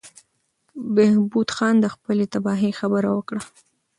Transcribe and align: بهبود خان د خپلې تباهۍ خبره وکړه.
بهبود 0.95 1.49
خان 1.55 1.75
د 1.81 1.85
خپلې 1.95 2.25
تباهۍ 2.33 2.71
خبره 2.79 3.09
وکړه. 3.13 3.41